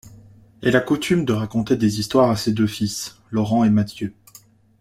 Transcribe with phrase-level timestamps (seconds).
[0.63, 4.15] Elle a coutume de raconter des histoires à ses deux fils, Laurent et Mathieu.